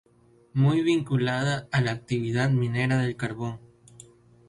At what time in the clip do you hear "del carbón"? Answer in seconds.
2.97-3.59